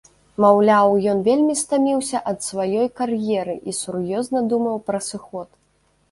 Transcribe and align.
Маўляў, 0.43 0.91
ён 1.11 1.19
вельмі 1.25 1.55
стаміўся 1.63 2.21
ад 2.31 2.39
сваёй 2.45 2.87
кар'еры 3.01 3.55
і 3.73 3.75
сур'ёзна 3.81 4.39
думаў 4.55 4.79
пра 4.89 4.99
сыход. 5.09 5.49